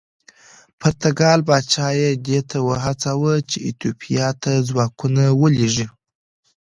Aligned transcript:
پرتګال 0.79 1.39
پاچا 1.47 1.87
یې 1.99 2.09
دې 2.27 2.39
ته 2.49 2.57
وهڅاوه 2.67 3.33
چې 3.49 3.57
ایتوپیا 3.65 4.27
ته 4.43 4.51
ځواکونه 4.69 5.23
ولېږي. 5.41 5.87